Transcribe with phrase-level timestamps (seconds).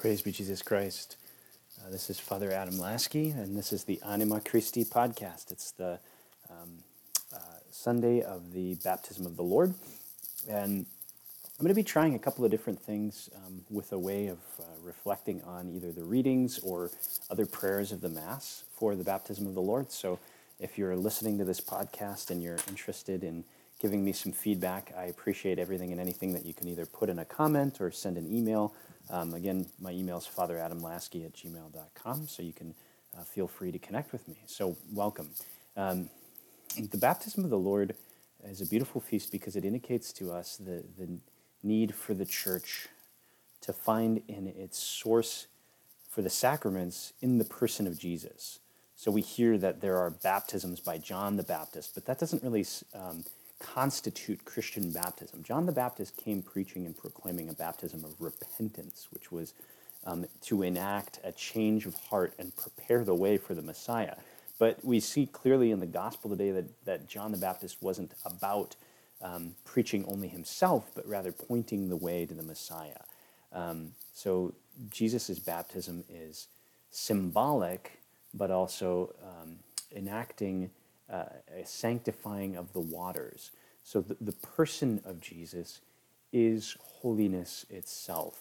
[0.00, 1.18] Praise be Jesus Christ.
[1.78, 5.52] Uh, this is Father Adam Laski, and this is the Anima Christi podcast.
[5.52, 5.98] It's the
[6.48, 6.78] um,
[7.34, 7.38] uh,
[7.70, 9.74] Sunday of the Baptism of the Lord.
[10.48, 14.28] And I'm going to be trying a couple of different things um, with a way
[14.28, 16.90] of uh, reflecting on either the readings or
[17.30, 19.92] other prayers of the Mass for the Baptism of the Lord.
[19.92, 20.18] So
[20.58, 23.44] if you're listening to this podcast and you're interested in
[23.82, 27.18] giving me some feedback, I appreciate everything and anything that you can either put in
[27.18, 28.72] a comment or send an email
[29.10, 32.74] um, again, my email is fatheradamlaski at gmail.com, so you can
[33.18, 34.36] uh, feel free to connect with me.
[34.46, 35.30] So, welcome.
[35.76, 36.10] Um,
[36.76, 37.94] the baptism of the Lord
[38.44, 41.08] is a beautiful feast because it indicates to us the, the
[41.62, 42.88] need for the church
[43.62, 45.48] to find in its source
[46.08, 48.60] for the sacraments in the person of Jesus.
[48.96, 52.66] So we hear that there are baptisms by John the Baptist, but that doesn't really
[52.94, 53.24] um,
[53.60, 55.44] constitute Christian baptism.
[55.44, 59.54] John the Baptist came preaching and proclaiming a baptism of repentance, which was
[60.04, 64.16] um, to enact a change of heart and prepare the way for the Messiah.
[64.58, 68.76] But we see clearly in the gospel today that, that John the Baptist wasn't about
[69.22, 73.02] um, preaching only himself, but rather pointing the way to the Messiah.
[73.52, 74.54] Um, so
[74.90, 76.48] Jesus' baptism is
[76.90, 78.00] symbolic,
[78.32, 79.56] but also um,
[79.94, 80.70] enacting
[81.10, 81.24] uh,
[81.60, 83.50] a sanctifying of the waters.
[83.84, 85.80] So the, the person of Jesus
[86.32, 88.40] is holiness itself.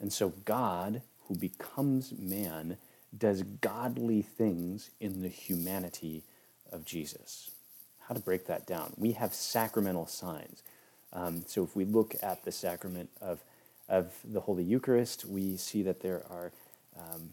[0.00, 2.76] And so God, who becomes man,
[3.16, 6.22] does godly things in the humanity
[6.72, 7.50] of Jesus.
[8.00, 8.92] How to break that down?
[8.96, 10.62] We have sacramental signs.
[11.12, 13.40] Um, so if we look at the sacrament of,
[13.88, 16.52] of the Holy Eucharist, we see that there are
[16.98, 17.30] um,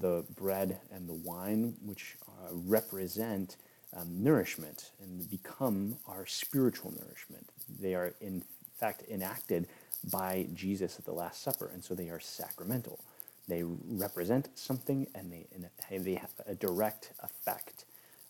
[0.00, 3.56] the bread and the wine, which uh, represent
[3.98, 7.50] um, nourishment and become our spiritual nourishment.
[7.80, 8.44] They are, in
[8.78, 9.66] fact, enacted
[10.10, 13.00] by Jesus at the Last Supper, and so they are sacramental.
[13.48, 15.46] They represent something and they,
[15.90, 17.86] and they have a direct effect.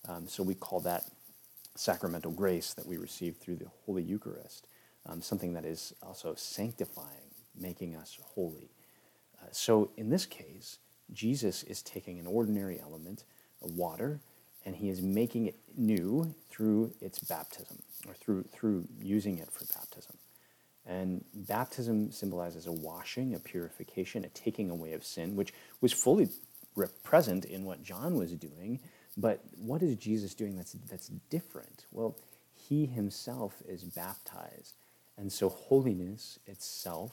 [0.09, 1.05] Um, so we call that
[1.75, 4.67] sacramental grace that we receive through the Holy Eucharist,
[5.07, 8.71] um, something that is also sanctifying, making us holy.
[9.41, 10.79] Uh, so in this case,
[11.13, 13.25] Jesus is taking an ordinary element,
[13.61, 14.21] water,
[14.65, 19.65] and he is making it new through its baptism or through through using it for
[19.79, 20.17] baptism.
[20.87, 25.53] And baptism symbolizes a washing, a purification, a taking away of sin, which
[25.83, 26.29] was fully
[27.05, 28.81] present in what John was doing.
[29.17, 31.85] But what is Jesus doing that's, that's different?
[31.93, 32.17] Well,
[32.55, 34.75] he himself is baptized.
[35.19, 37.13] And so holiness itself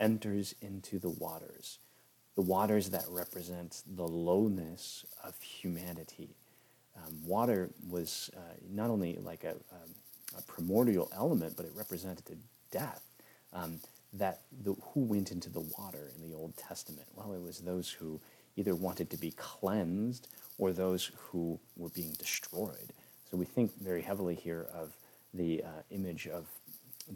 [0.00, 1.78] enters into the waters,
[2.34, 6.30] the waters that represent the lowness of humanity
[6.96, 8.40] um, water was uh,
[8.70, 12.38] not only like a, a, a, primordial element, but it represented
[12.70, 13.02] death.
[13.52, 13.80] Um,
[14.12, 17.08] that the, who went into the water in the Old Testament?
[17.14, 18.20] Well, it was those who
[18.56, 20.28] either wanted to be cleansed
[20.58, 22.92] or those who were being destroyed.
[23.30, 24.96] So we think very heavily here of
[25.32, 26.46] the uh, image of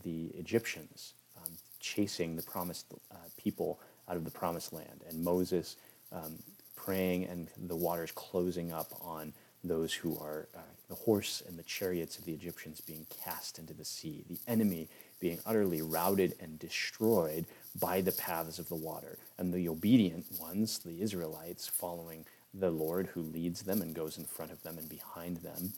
[0.02, 3.78] the Egyptians um, chasing the promised uh, people
[4.08, 5.76] out of the promised land, and Moses
[6.10, 6.38] um,
[6.74, 9.32] praying and the waters closing up on
[9.64, 13.74] those who are uh, the horse and the chariots of the Egyptians being cast into
[13.74, 14.88] the sea, the enemy
[15.20, 17.44] being utterly routed and destroyed
[17.80, 22.24] by the paths of the water, and the obedient ones, the Israelites, following
[22.54, 25.72] the Lord who leads them and goes in front of them and behind them,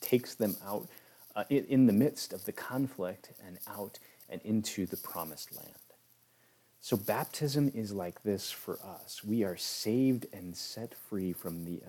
[0.00, 0.86] takes them out
[1.34, 5.70] uh, in, in the midst of the conflict and out and into the promised land.
[6.80, 9.24] So, baptism is like this for us.
[9.24, 11.82] We are saved and set free from the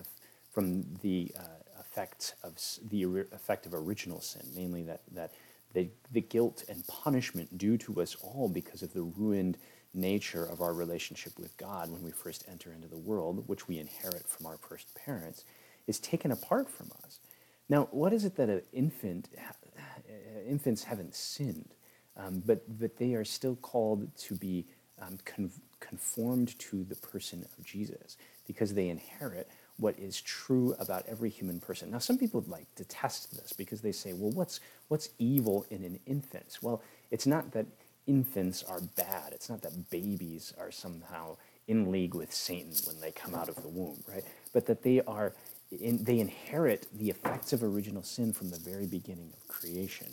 [0.56, 1.42] from the uh,
[1.82, 2.56] effects of
[2.90, 5.34] the effect of original sin, namely that that
[5.74, 9.58] the, the guilt and punishment due to us all because of the ruined
[9.94, 13.78] nature of our relationship with God when we first enter into the world, which we
[13.80, 15.44] inherit from our first parents,
[15.88, 17.20] is taken apart from us.
[17.68, 19.28] Now, what is it that an infant,
[20.48, 21.74] infants haven't sinned,
[22.16, 24.66] um, but, but they are still called to be
[25.02, 25.52] um, con-
[25.82, 28.16] conformed to the person of Jesus
[28.48, 31.92] because they inherit what is true about every human person.
[31.92, 36.00] Now, some people like detest this because they say, well, what's, what's evil in an
[36.06, 36.58] infant?
[36.62, 36.82] Well,
[37.12, 37.66] it's not that
[38.08, 39.34] infants are bad.
[39.34, 41.38] It's not that babies are somehow
[41.68, 44.24] in league with Satan when they come out of the womb, right?
[44.54, 45.34] But that they are
[45.72, 50.08] in, they inherit the effects of original sin from the very beginning of creation.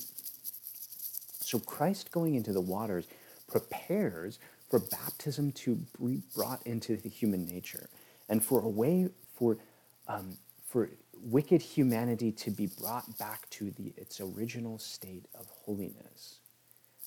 [1.41, 3.07] So Christ going into the waters
[3.49, 4.39] prepares
[4.71, 7.91] for baptism to be brought into the human nature
[8.29, 9.11] and for a way
[9.43, 9.59] for,
[10.07, 10.37] um,
[10.69, 10.89] for
[11.21, 16.39] wicked humanity to be brought back to the, its original state of holiness.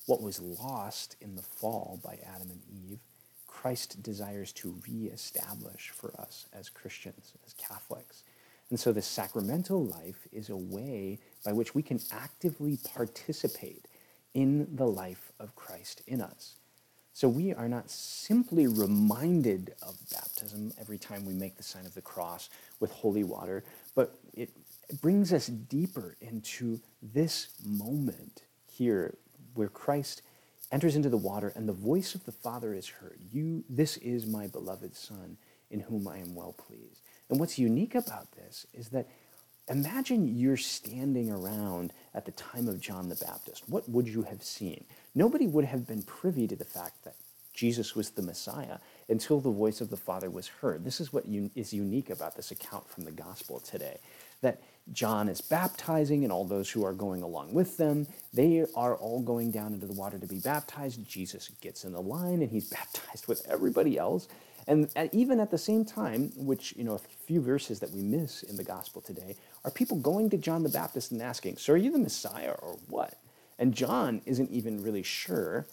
[0.04, 2.98] What was lost in the fall by Adam and Eve,
[3.46, 8.22] Christ desires to reestablish for us as Christians, as Catholics.
[8.68, 13.88] And so the sacramental life is a way by which we can actively participate
[14.34, 16.56] in the life of Christ in us.
[17.16, 21.94] So we are not simply reminded of baptism every time we make the sign of
[21.94, 23.64] the cross with holy water,
[23.94, 24.50] but it
[25.00, 29.16] brings us deeper into this moment here
[29.54, 30.20] where Christ
[30.70, 33.18] enters into the water and the voice of the Father is heard.
[33.32, 35.38] You this is my beloved son
[35.70, 37.00] in whom I am well pleased.
[37.30, 39.08] And what's unique about this is that
[39.68, 43.64] imagine you're standing around at the time of John the Baptist.
[43.68, 44.84] What would you have seen?
[45.14, 47.14] Nobody would have been privy to the fact that
[47.52, 48.78] Jesus was the Messiah
[49.08, 50.84] until the voice of the Father was heard.
[50.84, 51.24] This is what
[51.54, 53.98] is unique about this account from the gospel today
[54.42, 54.60] that
[54.92, 59.20] John is baptizing, and all those who are going along with them, they are all
[59.20, 61.06] going down into the water to be baptized.
[61.08, 64.28] Jesus gets in the line and he's baptized with everybody else.
[64.68, 68.42] And even at the same time, which, you know, a few verses that we miss
[68.42, 69.36] in the gospel today,
[69.66, 72.78] are people going to John the Baptist and asking, So are you the Messiah or
[72.88, 73.18] what?
[73.58, 75.66] And John isn't even really sure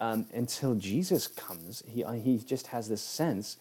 [0.00, 1.82] um, until Jesus comes.
[1.86, 3.56] He, uh, he just has this sense,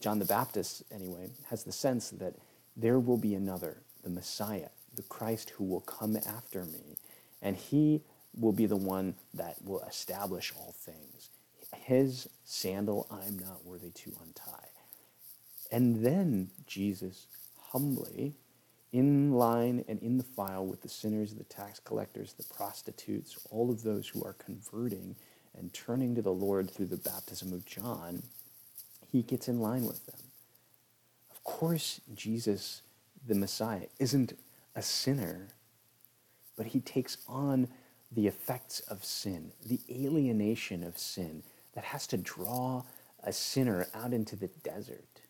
[0.00, 2.34] John the Baptist anyway, has the sense that
[2.76, 6.98] there will be another, the Messiah, the Christ who will come after me.
[7.40, 8.02] And he
[8.36, 11.30] will be the one that will establish all things
[11.84, 14.68] his sandal I'm not worthy to untie.
[15.70, 17.26] And then Jesus
[17.70, 18.34] humbly,
[18.94, 23.68] in line and in the file with the sinners, the tax collectors, the prostitutes, all
[23.68, 25.16] of those who are converting
[25.58, 28.22] and turning to the Lord through the baptism of John,
[29.10, 30.20] he gets in line with them.
[31.32, 32.82] Of course, Jesus,
[33.26, 34.38] the Messiah, isn't
[34.76, 35.48] a sinner,
[36.56, 37.66] but he takes on
[38.12, 41.42] the effects of sin, the alienation of sin,
[41.74, 42.84] that has to draw
[43.24, 45.20] a sinner out into the desert.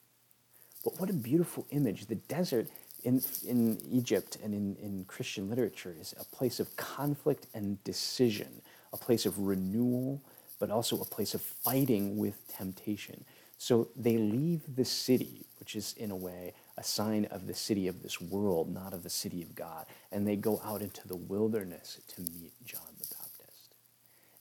[0.85, 2.07] But what a beautiful image.
[2.07, 2.69] The desert
[3.05, 8.63] in, in Egypt and in, in Christian literature is a place of conflict and decision,
[8.93, 10.23] a place of renewal,
[10.59, 13.25] but also a place of fighting with temptation.
[13.59, 17.89] So they leave the city, which is in a way a sign of the city
[17.89, 21.17] of this world, not of the city of God, and they go out into the
[21.17, 23.75] wilderness to meet John the Baptist.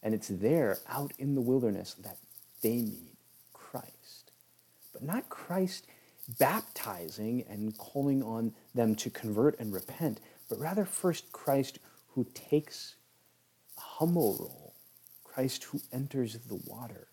[0.02, 2.18] and it's there, out in the wilderness, that
[2.62, 3.18] they meet
[3.54, 4.32] Christ.
[4.92, 5.86] But not Christ
[6.40, 11.80] baptizing and calling on them to convert and repent, but rather first Christ
[12.10, 12.96] who takes
[13.78, 14.74] a humble role,
[15.24, 17.08] Christ who enters the water,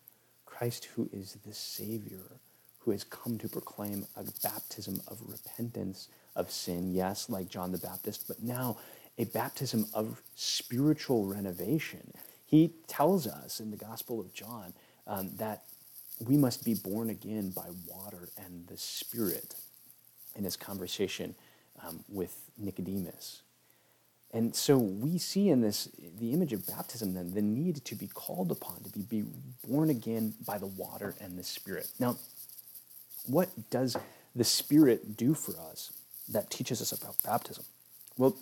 [0.45, 2.39] Christ who is the Savior,
[2.79, 7.77] who has come to proclaim a baptism of repentance of sin, yes, like John the
[7.77, 8.77] Baptist, but now
[9.17, 12.11] a baptism of spiritual renovation.
[12.45, 14.73] He tells us in the Gospel of John
[15.07, 15.63] um, that
[16.19, 19.55] we must be born again by water and the Spirit
[20.35, 21.35] in his conversation
[21.85, 23.41] um, with Nicodemus.
[24.33, 25.89] And so we see in this,
[26.19, 29.23] the image of baptism, then, the need to be called upon, to be, be
[29.67, 31.89] born again by the water and the Spirit.
[31.99, 32.15] Now,
[33.25, 33.97] what does
[34.33, 35.91] the Spirit do for us
[36.29, 37.65] that teaches us about baptism?
[38.17, 38.37] Well,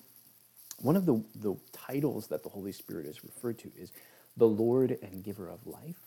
[0.78, 3.92] one of the, the titles that the Holy Spirit is referred to is
[4.38, 5.98] the Lord and giver of life.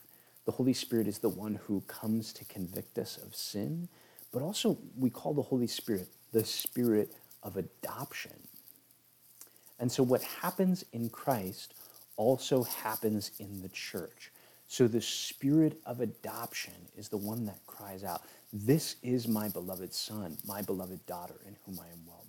[0.45, 3.89] The Holy Spirit is the one who comes to convict us of sin,
[4.33, 7.13] but also we call the Holy Spirit the Spirit
[7.43, 8.33] of adoption.
[9.79, 11.75] And so what happens in Christ
[12.17, 14.31] also happens in the church.
[14.67, 19.93] So the spirit of adoption is the one that cries out, This is my beloved
[19.93, 22.23] son, my beloved daughter, in whom I am well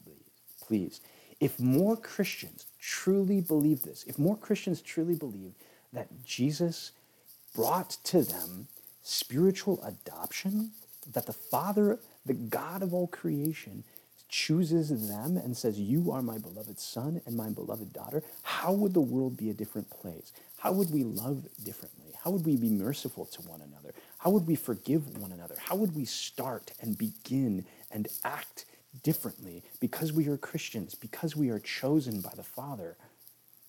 [0.60, 1.02] pleased.
[1.40, 5.52] If more Christians truly believe this, if more Christians truly believe
[5.92, 6.92] that Jesus
[7.54, 8.68] brought to them
[9.02, 10.70] spiritual adoption,
[11.12, 13.84] that the Father, the God of all creation,
[14.28, 18.94] chooses them and says, You are my beloved son and my beloved daughter, how would
[18.94, 20.32] the world be a different place?
[20.58, 22.12] How would we love differently?
[22.22, 23.94] How would we be merciful to one another?
[24.18, 25.56] How would we forgive one another?
[25.58, 28.64] How would we start and begin and act
[29.02, 32.96] differently because we are Christians, because we are chosen by the Father,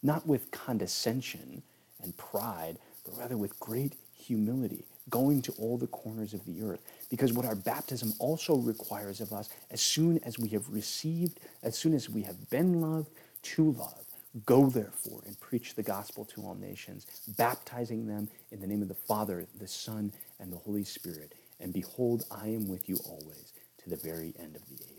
[0.04, 1.64] not with condescension
[2.02, 6.82] and pride, but rather with great humility, going to all the corners of the earth.
[7.10, 11.78] Because what our baptism also requires of us, as soon as we have received, as
[11.78, 13.10] soon as we have been loved,
[13.44, 14.04] to love.
[14.46, 17.06] Go therefore and preach the gospel to all nations,
[17.38, 21.34] baptizing them in the name of the Father, the Son, and the Holy Spirit.
[21.62, 24.95] And behold, I am with you always to the very end of the age.